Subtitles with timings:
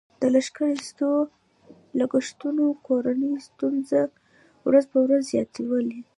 [0.21, 1.13] د لښکر ایستلو
[1.99, 4.03] لګښتونو کورنۍ ستونزې
[4.67, 5.99] ورځ په ورځ زیاتولې.